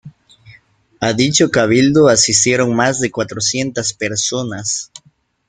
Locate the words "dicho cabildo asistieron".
1.13-2.75